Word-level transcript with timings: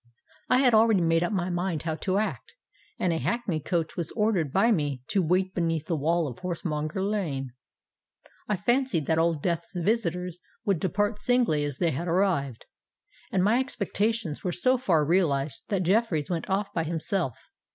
I 0.49 0.57
had 0.57 0.73
already 0.73 1.01
made 1.01 1.21
up 1.21 1.31
my 1.31 1.51
mind 1.51 1.83
how 1.83 1.93
to 1.93 2.17
act, 2.17 2.55
and 2.97 3.13
a 3.13 3.19
hackney 3.19 3.59
coach 3.59 3.95
was 3.95 4.11
ordered 4.13 4.51
by 4.51 4.71
me 4.71 5.03
to 5.09 5.21
wait 5.21 5.53
beneath 5.53 5.85
the 5.85 5.95
wall 5.95 6.25
of 6.27 6.39
Horsemonger 6.39 7.03
Lane. 7.03 7.51
I 8.47 8.55
fancied 8.55 9.05
that 9.05 9.19
Old 9.19 9.43
Death's 9.43 9.77
visitors 9.79 10.39
would 10.65 10.79
depart 10.79 11.21
singly 11.21 11.63
as 11.63 11.77
they 11.77 11.91
had 11.91 12.07
arrived; 12.07 12.65
and 13.31 13.43
my 13.43 13.59
expectations 13.59 14.43
were 14.43 14.51
so 14.51 14.75
far 14.75 15.05
realised 15.05 15.59
that 15.67 15.83
Jeffreys 15.83 16.31
went 16.31 16.49
off 16.49 16.73
by 16.73 16.83
himself. 16.83 17.37